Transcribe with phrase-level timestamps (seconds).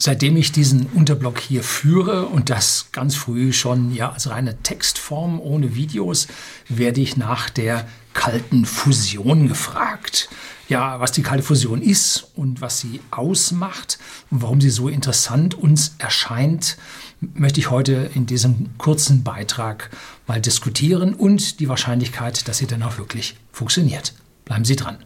[0.00, 5.40] Seitdem ich diesen Unterblock hier führe und das ganz früh schon ja als reine Textform
[5.40, 6.28] ohne Videos,
[6.68, 7.84] werde ich nach der
[8.14, 10.28] kalten Fusion gefragt.
[10.68, 13.98] Ja, was die kalte Fusion ist und was sie ausmacht
[14.30, 16.76] und warum sie so interessant uns erscheint,
[17.20, 19.90] möchte ich heute in diesem kurzen Beitrag
[20.28, 24.14] mal diskutieren und die Wahrscheinlichkeit, dass sie dann auch wirklich funktioniert.
[24.44, 24.98] Bleiben Sie dran.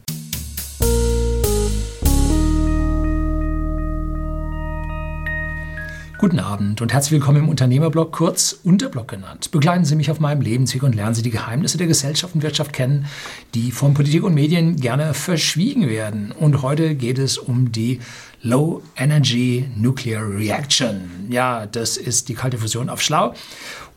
[6.22, 9.50] Guten Abend und herzlich willkommen im Unternehmerblog, kurz Unterblog genannt.
[9.50, 12.72] Begleiten Sie mich auf meinem Lebensweg und lernen Sie die Geheimnisse der Gesellschaft und Wirtschaft
[12.72, 13.06] kennen,
[13.54, 16.30] die von Politik und Medien gerne verschwiegen werden.
[16.30, 17.98] Und heute geht es um die
[18.40, 21.10] Low Energy Nuclear Reaction.
[21.28, 23.34] Ja, das ist die kalte Fusion auf Schlau.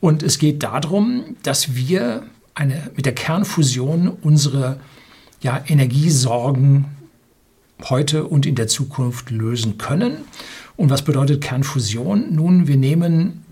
[0.01, 2.23] Und es geht darum, dass wir
[2.55, 4.79] eine, mit der Kernfusion unsere
[5.41, 6.85] ja, Energiesorgen
[7.83, 10.25] heute und in der Zukunft lösen können.
[10.77, 12.33] Und was bedeutet Kernfusion?
[12.35, 13.45] Nun, wir nehmen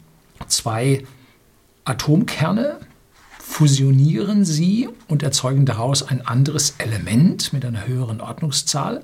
[0.48, 1.04] zwei
[1.86, 2.80] Atomkerne,
[3.40, 9.04] fusionieren sie und erzeugen daraus ein anderes Element mit einer höheren Ordnungszahl.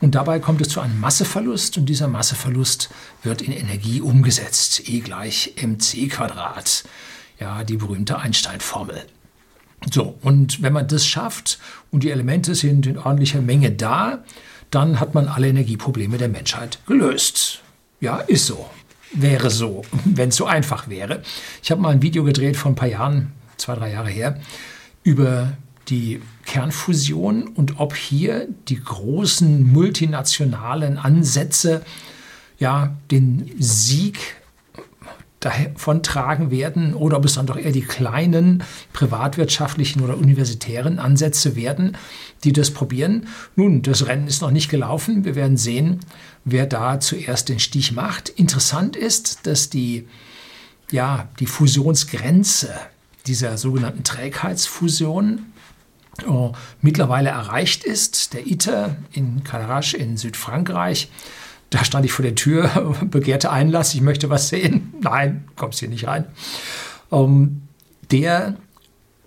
[0.00, 2.88] Und dabei kommt es zu einem Masseverlust und dieser Masseverlust
[3.22, 4.88] wird in Energie umgesetzt.
[4.88, 6.84] E gleich mc Quadrat.
[7.40, 9.04] Ja, die berühmte Einstein-Formel.
[9.92, 11.58] So, und wenn man das schafft
[11.90, 14.24] und die Elemente sind in ordentlicher Menge da,
[14.70, 17.60] dann hat man alle Energieprobleme der Menschheit gelöst.
[18.00, 18.68] Ja, ist so.
[19.12, 21.22] Wäre so, wenn es so einfach wäre.
[21.62, 24.40] Ich habe mal ein Video gedreht vor ein paar Jahren, zwei, drei Jahre her,
[25.02, 25.56] über
[25.88, 31.82] die Kernfusion und ob hier die großen multinationalen Ansätze
[32.58, 34.18] ja den Sieg
[35.40, 41.96] davontragen werden oder ob es dann doch eher die kleinen privatwirtschaftlichen oder universitären Ansätze werden,
[42.44, 43.28] die das probieren.
[43.54, 45.24] Nun, das Rennen ist noch nicht gelaufen.
[45.24, 46.00] Wir werden sehen,
[46.44, 48.28] wer da zuerst den Stich macht.
[48.30, 50.08] Interessant ist, dass die,
[50.90, 52.74] ja, die Fusionsgrenze
[53.26, 55.46] dieser sogenannten Trägheitsfusion
[56.26, 58.32] oh, mittlerweile erreicht ist.
[58.32, 61.10] Der ITER in Cadarache in Südfrankreich
[61.70, 64.94] da stand ich vor der Tür, begehrte Einlass, ich möchte was sehen.
[65.00, 66.24] Nein, kommst hier nicht rein.
[67.12, 67.62] Ähm,
[68.10, 68.56] der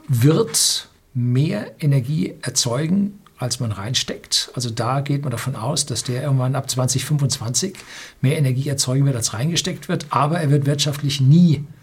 [0.07, 4.51] wird mehr Energie erzeugen, als man reinsteckt.
[4.55, 7.75] Also da geht man davon aus, dass der irgendwann ab 2025
[8.21, 10.07] mehr Energie erzeugen wird, als reingesteckt wird.
[10.09, 11.80] Aber er wird wirtschaftlich nie äh,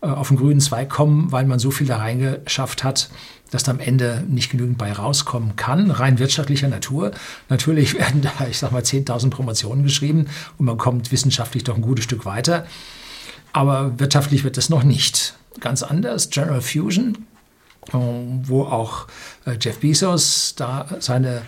[0.00, 3.10] auf den grünen Zweig kommen, weil man so viel da reingeschafft hat,
[3.50, 7.12] dass da am Ende nicht genügend bei rauskommen kann, rein wirtschaftlicher Natur.
[7.48, 10.26] Natürlich werden da, ich sag mal, 10.000 Promotionen geschrieben
[10.58, 12.66] und man kommt wissenschaftlich doch ein gutes Stück weiter.
[13.52, 15.34] Aber wirtschaftlich wird das noch nicht.
[15.60, 17.26] Ganz anders, General Fusion,
[17.88, 19.08] äh, wo auch
[19.46, 21.42] äh, Jeff Bezos da seine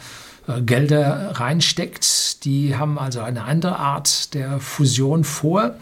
[0.66, 2.44] Gelder reinsteckt.
[2.44, 5.76] Die haben also eine andere Art der Fusion vor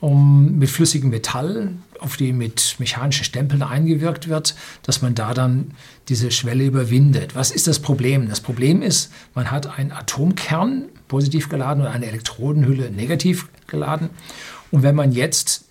[0.00, 5.72] um, mit flüssigem Metall, auf die mit mechanischen Stempeln eingewirkt wird, dass man da dann
[6.08, 7.34] diese Schwelle überwindet.
[7.34, 8.28] Was ist das Problem?
[8.28, 14.10] Das Problem ist, man hat einen Atomkern positiv geladen und eine Elektrodenhülle negativ geladen.
[14.70, 15.64] Und wenn man jetzt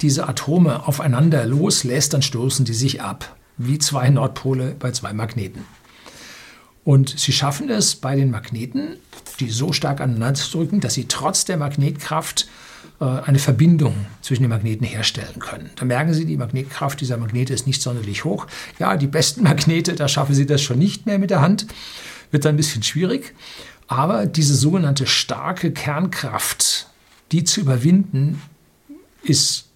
[0.00, 5.64] diese Atome aufeinander loslässt, dann stoßen die sich ab, wie zwei Nordpole bei zwei Magneten.
[6.84, 8.98] Und sie schaffen es bei den Magneten,
[9.40, 12.46] die so stark aneinander drücken, dass sie trotz der Magnetkraft
[13.04, 15.70] eine Verbindung zwischen den Magneten herstellen können.
[15.76, 18.46] Da merken Sie, die Magnetkraft dieser Magnete ist nicht sonderlich hoch.
[18.78, 21.66] Ja, die besten Magnete, da schaffen Sie das schon nicht mehr mit der Hand.
[22.30, 23.34] Wird dann ein bisschen schwierig.
[23.86, 26.88] Aber diese sogenannte starke Kernkraft,
[27.32, 28.40] die zu überwinden,
[29.22, 29.66] ist,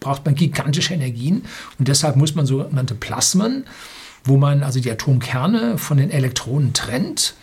[0.00, 1.44] braucht man gigantische Energien.
[1.78, 3.64] Und deshalb muss man sogenannte Plasmen,
[4.24, 7.34] wo man also die Atomkerne von den Elektronen trennt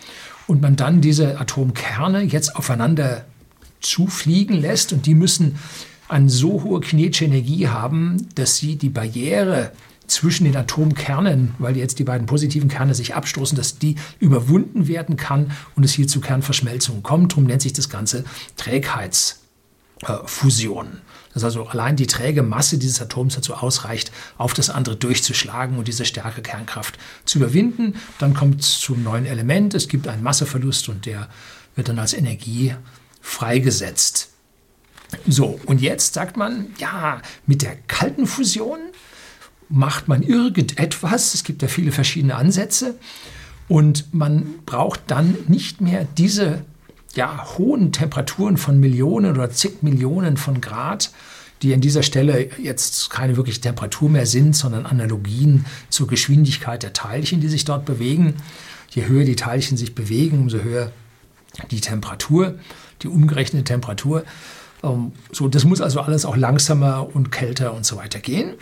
[0.48, 3.24] und man dann diese Atomkerne jetzt aufeinander
[3.82, 5.56] zufliegen lässt und die müssen
[6.08, 9.72] eine so hohe kinetische Energie haben, dass sie die Barriere
[10.06, 15.16] zwischen den Atomkernen, weil jetzt die beiden positiven Kerne sich abstoßen, dass die überwunden werden
[15.16, 17.32] kann und es hier zu Kernverschmelzungen kommt.
[17.32, 18.24] Darum nennt sich das Ganze
[18.56, 20.98] Trägheitsfusion.
[21.32, 25.88] Dass also allein die träge Masse dieses Atoms dazu ausreicht, auf das andere durchzuschlagen und
[25.88, 27.94] diese starke Kernkraft zu überwinden.
[28.18, 29.72] Dann kommt es zum neuen Element.
[29.72, 31.30] Es gibt einen Masseverlust und der
[31.74, 32.74] wird dann als Energie
[33.22, 34.28] freigesetzt.
[35.26, 38.78] So, und jetzt sagt man, ja, mit der kalten Fusion
[39.68, 41.34] macht man irgendetwas.
[41.34, 42.98] Es gibt ja viele verschiedene Ansätze.
[43.68, 46.64] Und man braucht dann nicht mehr diese
[47.14, 51.10] ja, hohen Temperaturen von Millionen oder zig Millionen von Grad,
[51.62, 56.92] die an dieser Stelle jetzt keine wirkliche Temperatur mehr sind, sondern Analogien zur Geschwindigkeit der
[56.92, 58.34] Teilchen, die sich dort bewegen.
[58.90, 60.90] Je höher die Teilchen sich bewegen, umso höher
[61.70, 62.58] die Temperatur.
[63.02, 64.24] die umgerechnete Temperatur.
[64.82, 68.54] Ähm, so, das muss also alles auch langsamer und kälter und so weiter gehen.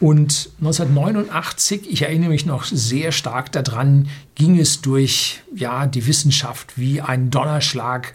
[0.00, 6.78] Und 1989, ich erinnere mich noch sehr stark daran, ging es durch ja, die Wissenschaft
[6.78, 8.14] wie ein Donnerschlag.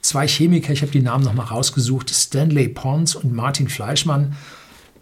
[0.00, 4.36] Zwei Chemiker, ich habe die Namen nochmal rausgesucht, Stanley Pons und Martin Fleischmann,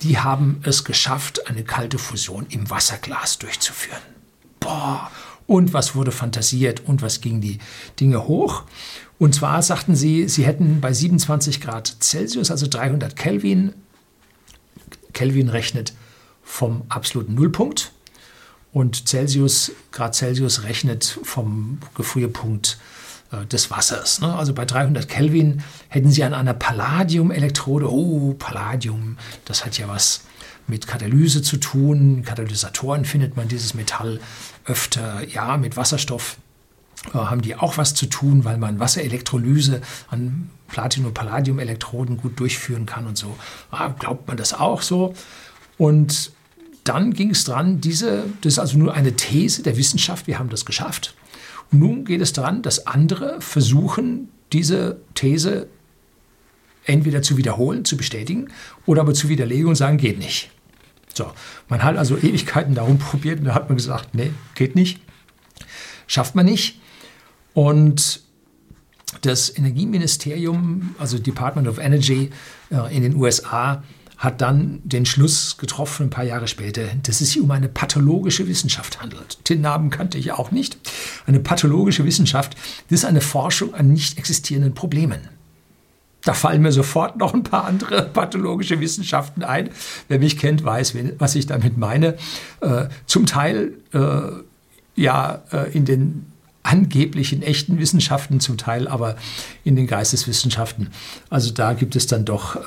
[0.03, 4.03] die haben es geschafft, eine kalte Fusion im Wasserglas durchzuführen.
[4.61, 5.11] Boah,
[5.49, 7.59] und was wurde fantasiert und was ging die
[7.99, 8.63] Dinge hoch.
[9.19, 13.73] Und zwar sagten sie, sie hätten bei 27 Grad Celsius, also 300 Kelvin,
[15.15, 15.95] Kelvin rechnet
[16.45, 17.93] vom absoluten Nullpunkt
[18.73, 22.79] und Celsius, Grad Celsius rechnet vom Gefrierpunkt
[23.33, 24.21] äh, des Wassers.
[24.21, 24.33] Ne?
[24.35, 29.17] Also bei 300 Kelvin hätten Sie an einer Palladium-Elektrode, oh, Palladium,
[29.47, 30.21] das hat ja was
[30.69, 32.23] mit Katalyse zu tun.
[32.25, 34.21] Katalysatoren findet man dieses Metall
[34.65, 36.37] öfter, ja, mit Wasserstoff
[37.07, 42.39] äh, haben die auch was zu tun, weil man Wasserelektrolyse an Platin- und Palladium-Elektroden gut
[42.39, 43.37] durchführen kann und so.
[43.71, 45.15] Ah, glaubt man das auch so?
[45.79, 46.33] Und
[46.85, 50.49] dann ging es dran, diese, das ist also nur eine These der Wissenschaft, wir haben
[50.49, 51.15] das geschafft.
[51.71, 55.69] Und nun geht es daran, dass andere versuchen, diese These
[56.85, 58.49] entweder zu wiederholen, zu bestätigen
[58.87, 60.51] oder aber zu widerlegen und sagen, geht nicht.
[61.19, 61.33] So,
[61.69, 65.01] man hat also Ewigkeiten darum probiert und da hat man gesagt, nee, geht nicht,
[66.07, 66.81] schafft man nicht.
[67.55, 68.23] Und
[69.23, 72.31] das Energieministerium, also Department of Energy
[72.71, 73.83] äh, in den USA,
[74.17, 78.47] hat dann den Schluss getroffen, ein paar Jahre später, dass es sich um eine pathologische
[78.47, 79.49] Wissenschaft handelt.
[79.49, 80.79] Den Namen kannte ich auch nicht.
[81.27, 82.57] Eine pathologische Wissenschaft,
[82.91, 85.29] das ist eine Forschung an nicht existierenden Problemen.
[86.23, 89.71] Da fallen mir sofort noch ein paar andere pathologische Wissenschaften ein.
[90.09, 92.17] Wer mich kennt, weiß, was ich damit meine.
[92.61, 96.27] Äh, zum Teil äh, ja äh, in den
[96.63, 99.17] angeblichen echten Wissenschaften, zum Teil aber
[99.65, 100.91] in den Geisteswissenschaften.
[101.31, 102.61] Also da gibt es dann doch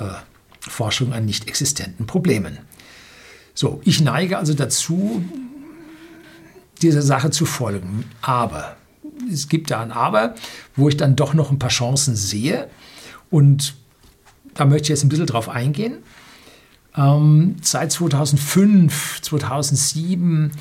[0.59, 2.57] Forschung an nicht existenten Problemen.
[3.53, 5.23] So, ich neige also dazu,
[6.81, 8.05] dieser Sache zu folgen.
[8.21, 8.75] Aber
[9.31, 10.35] es gibt da ein Aber,
[10.75, 12.69] wo ich dann doch noch ein paar Chancen sehe.
[13.31, 13.73] Und
[14.53, 16.03] da möchte ich jetzt ein bisschen drauf eingehen.
[16.95, 20.51] Ähm, seit 2005, 2007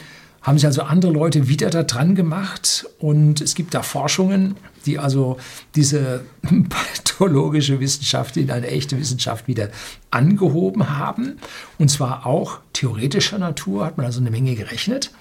[0.42, 4.56] haben sich also andere Leute wieder da dran gemacht und es gibt da Forschungen,
[4.86, 5.36] die also
[5.74, 6.24] diese
[6.70, 9.68] pathologische Wissenschaft in eine echte Wissenschaft wieder
[10.10, 11.36] angehoben haben.
[11.78, 15.12] Und zwar auch theoretischer Natur, hat man also eine Menge gerechnet.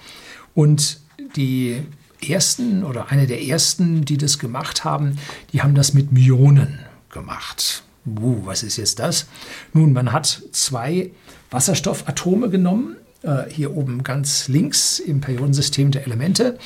[0.54, 1.00] Und
[1.36, 1.82] die
[2.26, 5.18] ersten oder eine der ersten, die das gemacht haben,
[5.52, 6.78] die haben das mit Myonen
[7.10, 7.82] gemacht.
[8.06, 9.26] Uh, was ist jetzt das?
[9.72, 11.10] Nun, man hat zwei
[11.50, 16.58] Wasserstoffatome genommen äh, hier oben ganz links im Periodensystem der Elemente,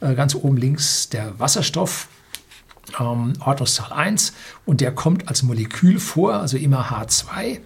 [0.00, 2.08] äh, ganz oben links der Wasserstoff,
[3.00, 4.34] ähm, Ordnungszahl 1,
[4.66, 7.60] und der kommt als Molekül vor, also immer H2.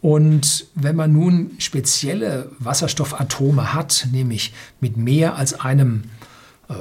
[0.00, 6.04] Und wenn man nun spezielle Wasserstoffatome hat, nämlich mit mehr als einem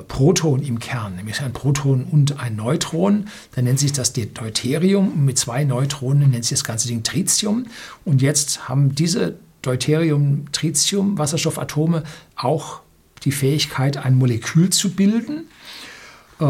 [0.07, 5.13] Proton im Kern, nämlich ein Proton und ein Neutron, dann nennt sich das Deuterium.
[5.13, 7.67] Und mit zwei Neutronen nennt sich das ganze Ding Tritium.
[8.03, 12.03] Und jetzt haben diese Deuterium, Tritium, Wasserstoffatome
[12.35, 12.81] auch
[13.23, 15.45] die Fähigkeit, ein Molekül zu bilden.
[16.39, 16.45] Äh,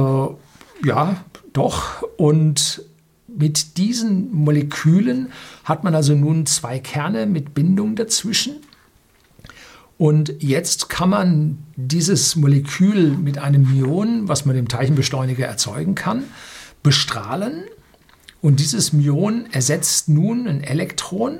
[0.86, 1.24] ja,
[1.54, 2.04] doch.
[2.18, 2.84] Und
[3.28, 5.32] mit diesen Molekülen
[5.64, 8.56] hat man also nun zwei Kerne mit Bindung dazwischen.
[9.98, 16.24] Und jetzt kann man dieses Molekül mit einem Myon, was man im Teilchenbeschleuniger erzeugen kann,
[16.84, 17.64] bestrahlen.
[18.42, 21.40] Und dieses Myon ersetzt nun ein Elektron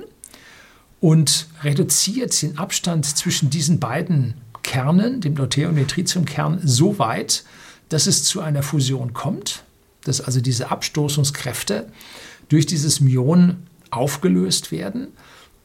[1.00, 4.34] und reduziert den Abstand zwischen diesen beiden
[4.64, 7.44] Kernen, dem Deuterium und dem Tritiumkern, so weit,
[7.88, 9.62] dass es zu einer Fusion kommt,
[10.02, 11.90] dass also diese Abstoßungskräfte
[12.48, 15.08] durch dieses Myon aufgelöst werden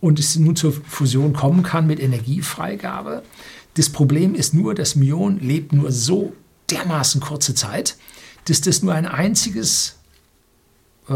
[0.04, 3.24] und es nun zur Fusion kommen kann mit Energiefreigabe.
[3.76, 6.34] Das Problem ist nur, das Myon lebt nur so
[6.70, 7.96] dermaßen kurze Zeit,
[8.46, 9.98] dass das nur ein einziges
[11.08, 11.14] äh,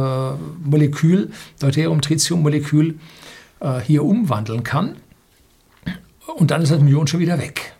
[0.64, 2.98] Molekül, Deuterium-Tritium-Molekül,
[3.60, 4.96] äh, hier umwandeln kann.
[6.38, 7.74] Und dann ist das Myon schon wieder weg.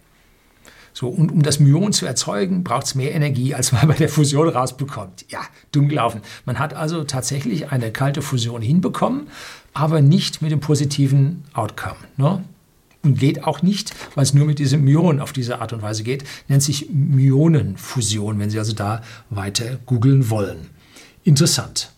[0.92, 4.10] So, und um das Myon zu erzeugen, braucht es mehr Energie, als man bei der
[4.10, 5.26] Fusion rausbekommt.
[5.30, 6.22] Ja, dumm gelaufen.
[6.44, 9.28] Man hat also tatsächlich eine kalte Fusion hinbekommen,
[9.78, 11.98] aber nicht mit dem positiven Outcome.
[12.18, 12.44] Ne?
[13.04, 16.04] Und geht auch nicht, weil es nur mit diesem Myon auf diese Art und Weise
[16.04, 20.70] geht, nennt sich Myonenfusion, wenn Sie also da weiter googeln wollen.
[21.24, 21.92] Interessant.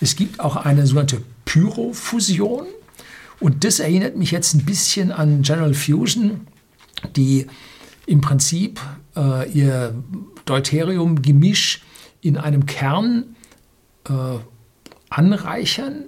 [0.00, 2.66] Es gibt auch eine sogenannte Pyrofusion.
[3.40, 6.46] Und das erinnert mich jetzt ein bisschen an General Fusion,
[7.16, 7.46] die
[8.06, 8.80] im Prinzip
[9.16, 9.92] äh, ihr
[10.44, 11.82] Deuterium-Gemisch
[12.20, 13.36] in einem Kern
[14.08, 14.12] äh,
[15.10, 16.04] anreichern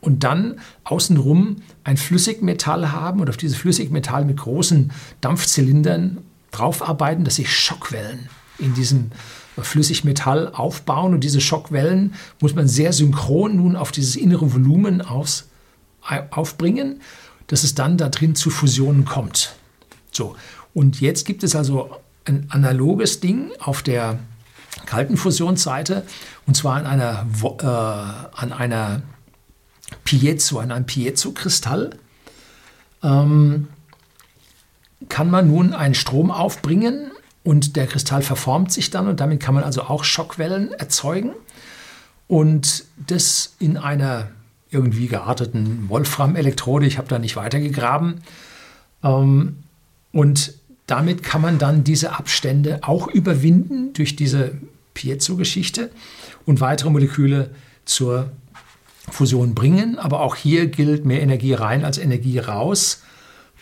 [0.00, 6.18] und dann außenrum ein Flüssigmetall haben und auf dieses Flüssigmetall mit großen Dampfzylindern
[6.52, 8.28] draufarbeiten, dass sich Schockwellen
[8.58, 9.10] in diesem
[9.58, 11.14] Flüssigmetall aufbauen.
[11.14, 15.48] Und diese Schockwellen muss man sehr synchron nun auf dieses innere Volumen aus,
[16.30, 17.00] aufbringen,
[17.46, 19.54] dass es dann da drin zu Fusionen kommt.
[20.12, 20.36] So,
[20.72, 21.90] und jetzt gibt es also
[22.24, 24.18] ein analoges Ding auf der
[24.86, 26.04] kalten Fusionsseite
[26.46, 29.02] und zwar an einer, äh, an einer
[30.04, 31.90] Piezo, an einem Piezo-Kristall.
[33.02, 33.68] Ähm,
[35.08, 37.10] kann man nun einen Strom aufbringen
[37.42, 41.32] und der Kristall verformt sich dann und damit kann man also auch Schockwellen erzeugen.
[42.28, 44.28] Und das in einer
[44.70, 48.20] irgendwie gearteten Wolfram-Elektrode, ich habe da nicht weitergegraben.
[49.02, 49.56] Ähm,
[50.12, 50.54] und
[50.86, 54.52] damit kann man dann diese Abstände auch überwinden durch diese
[54.94, 55.90] Piezo-Geschichte
[56.46, 57.50] und weitere Moleküle
[57.84, 58.30] zur
[59.10, 59.98] Fusion bringen.
[59.98, 63.02] Aber auch hier gilt mehr Energie rein als Energie raus.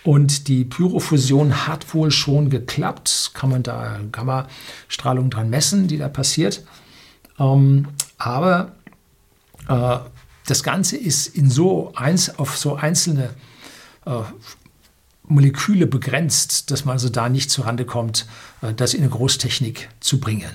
[0.04, 3.32] Und die Pyrofusion hat wohl schon geklappt.
[3.34, 6.64] Kann man da Gammastrahlung dran messen, die da passiert.
[7.38, 8.72] Ähm, aber
[9.68, 9.98] äh,
[10.46, 13.30] das Ganze ist in so eins, auf so einzelne
[14.06, 14.22] äh,
[15.24, 18.26] Moleküle begrenzt, dass man also da nicht zurande kommt,
[18.62, 20.50] äh, das in eine Großtechnik zu bringen.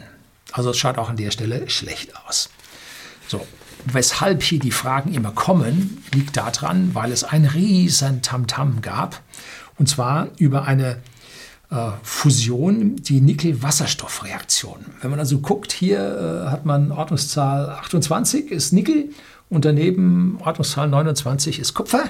[0.52, 2.50] Also es schaut auch an der Stelle schlecht aus.
[3.28, 3.46] So,
[3.86, 9.22] weshalb hier die Fragen immer kommen, liegt daran, weil es ein riesen Tamtam gab.
[9.78, 10.98] Und zwar über eine
[11.70, 14.86] äh, Fusion, die Nickel-Wasserstoff-Reaktion.
[15.02, 19.10] Wenn man also guckt, hier äh, hat man Ordnungszahl 28 ist Nickel
[19.50, 22.10] und daneben Ordnungszahl 29 ist Kupfer.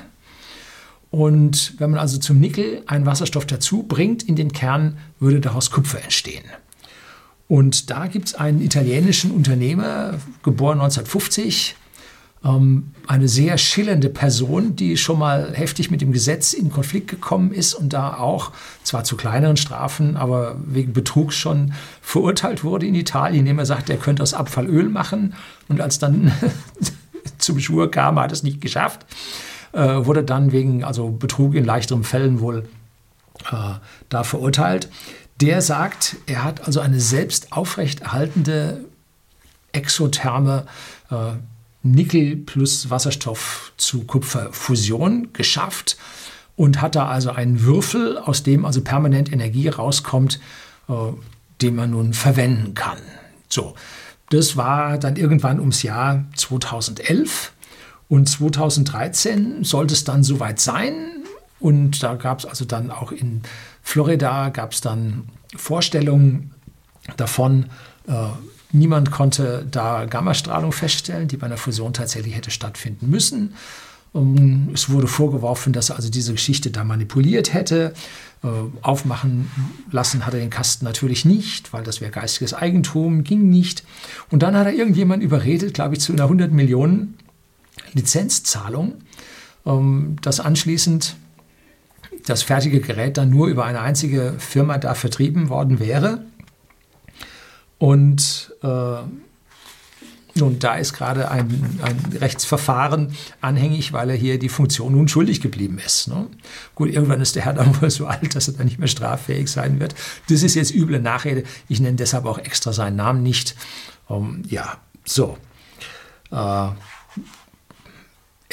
[1.09, 5.69] Und wenn man also zum Nickel einen Wasserstoff dazu bringt in den Kern, würde daraus
[5.69, 6.43] Kupfer entstehen.
[7.47, 11.75] Und da gibt es einen italienischen Unternehmer, geboren 1950,
[12.45, 17.51] ähm, eine sehr schillernde Person, die schon mal heftig mit dem Gesetz in Konflikt gekommen
[17.51, 18.51] ist und da auch
[18.83, 23.89] zwar zu kleineren Strafen, aber wegen Betrugs schon verurteilt wurde in Italien, indem er sagt,
[23.89, 25.35] er könnte aus Abfall Öl machen.
[25.67, 26.31] Und als dann
[27.37, 29.05] zum Schwur kam, hat es nicht geschafft,
[29.73, 32.67] äh, wurde dann wegen also Betrug in leichteren Fällen wohl
[33.51, 33.75] äh,
[34.09, 34.89] da verurteilt.
[35.41, 38.85] Der sagt, er hat also eine selbst aufrechterhaltende
[39.71, 40.65] exotherme
[41.09, 41.33] äh,
[41.81, 45.97] Nickel plus Wasserstoff zu Kupferfusion geschafft
[46.55, 50.39] und hat da also einen Würfel, aus dem also permanent Energie rauskommt,
[50.87, 50.93] äh,
[51.61, 52.99] den man nun verwenden kann.
[53.49, 53.75] So,
[54.29, 57.51] das war dann irgendwann ums Jahr 2011
[58.07, 61.23] und 2013 sollte es dann soweit sein
[61.63, 63.41] und da gab es also dann auch in
[63.81, 66.51] Florida gab es dann Vorstellungen
[67.15, 67.67] davon.
[68.05, 68.27] Äh,
[68.73, 73.55] niemand konnte da Gammastrahlung feststellen, die bei einer Fusion tatsächlich hätte stattfinden müssen.
[74.11, 77.93] Um, es wurde vorgeworfen, dass er also diese Geschichte da manipuliert hätte.
[78.43, 78.47] Äh,
[78.81, 79.49] aufmachen
[79.89, 83.85] lassen hat er den Kasten natürlich nicht, weil das wäre geistiges Eigentum, ging nicht.
[84.29, 87.17] Und dann hat er irgendjemand überredet, glaube ich, zu einer 100 Millionen
[87.93, 88.95] Lizenzzahlung,
[89.65, 91.15] ähm, dass anschließend
[92.25, 96.25] das fertige Gerät dann nur über eine einzige Firma da vertrieben worden wäre.
[97.77, 99.03] Und äh,
[100.35, 105.41] nun, da ist gerade ein, ein, Rechtsverfahren anhängig, weil er hier die Funktion nun schuldig
[105.41, 106.07] geblieben ist.
[106.07, 106.27] Ne?
[106.73, 109.47] Gut, irgendwann ist der Herr dann wohl so alt, dass er dann nicht mehr straffähig
[109.49, 109.93] sein wird.
[110.29, 111.43] Das ist jetzt üble Nachrede.
[111.69, 113.55] Ich nenne deshalb auch extra seinen Namen nicht.
[114.07, 115.37] Um, ja, so.
[116.31, 116.69] Äh,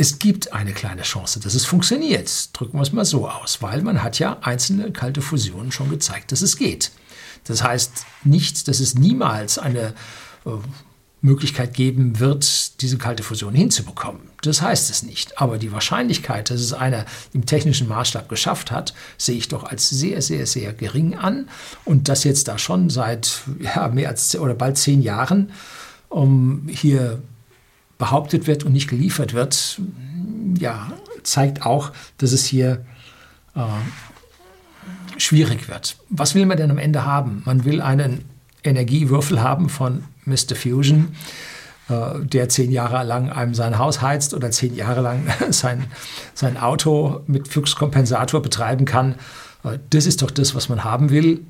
[0.01, 2.59] es gibt eine kleine Chance, dass es funktioniert.
[2.59, 6.33] Drücken wir es mal so aus, weil man hat ja einzelne kalte Fusionen schon gezeigt,
[6.33, 6.91] dass es geht.
[7.45, 9.93] Das heißt nicht, dass es niemals eine
[10.47, 10.51] äh,
[11.21, 14.23] Möglichkeit geben wird, diese kalte Fusion hinzubekommen.
[14.41, 15.39] Das heißt es nicht.
[15.39, 17.05] Aber die Wahrscheinlichkeit, dass es einer
[17.35, 21.51] im technischen Maßstab geschafft hat, sehe ich doch als sehr, sehr, sehr gering an.
[21.85, 25.53] Und das jetzt da schon seit ja, mehr als oder bald zehn Jahren
[26.09, 27.21] um, hier
[28.01, 29.81] behauptet wird und nicht geliefert wird,
[30.59, 30.91] ja,
[31.23, 32.85] zeigt auch, dass es hier
[33.55, 33.61] äh,
[35.19, 35.97] schwierig wird.
[36.09, 37.43] Was will man denn am Ende haben?
[37.45, 38.25] Man will einen
[38.65, 40.57] Energiewürfel haben von Mr.
[40.57, 41.15] Fusion,
[41.89, 45.85] äh, der zehn Jahre lang einem sein Haus heizt oder zehn Jahre lang sein,
[46.35, 49.15] sein Auto mit Fluxkompensator betreiben kann.
[49.63, 51.45] Äh, das ist doch das, was man haben will.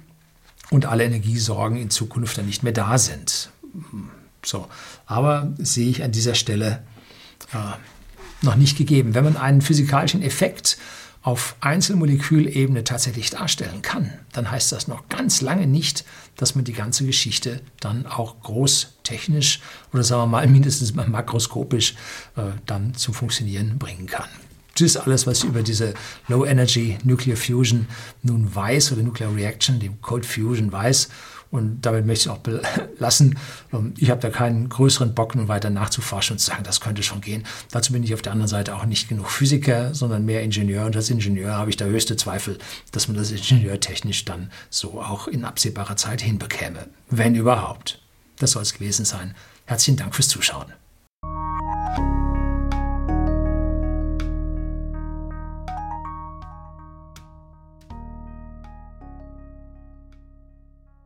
[0.71, 3.51] Und alle Energiesorgen in Zukunft dann nicht mehr da sind.
[4.45, 4.69] So,
[5.07, 6.83] aber sehe ich an dieser Stelle
[7.53, 7.77] äh,
[8.43, 9.15] noch nicht gegeben.
[9.15, 10.79] Wenn man einen physikalischen Effekt
[11.23, 16.05] auf Einzelmolekülebene tatsächlich darstellen kann, dann heißt das noch ganz lange nicht,
[16.37, 19.61] dass man die ganze Geschichte dann auch großtechnisch
[19.93, 21.95] oder sagen wir mal mindestens makroskopisch
[22.37, 24.29] äh, dann zum Funktionieren bringen kann.
[24.75, 25.93] Das ist alles, was ich über diese
[26.29, 27.87] Low Energy Nuclear Fusion
[28.23, 31.11] nun weiß oder Nuclear Reaction, dem Cold Fusion weiß.
[31.51, 33.39] Und damit möchte ich auch belassen.
[33.73, 37.05] Ähm, ich habe da keinen größeren Bock, nun weiter nachzuforschen und zu sagen, das könnte
[37.05, 37.45] schon gehen.
[37.71, 40.87] Dazu bin ich auf der anderen Seite auch nicht genug Physiker, sondern mehr Ingenieur.
[40.87, 42.59] Und als Ingenieur habe ich da höchste Zweifel,
[42.91, 46.89] dass man das ingenieurtechnisch dann so auch in absehbarer Zeit hinbekäme.
[47.09, 48.01] Wenn überhaupt.
[48.39, 49.35] Das soll es gewesen sein.
[49.67, 50.73] Herzlichen Dank fürs Zuschauen.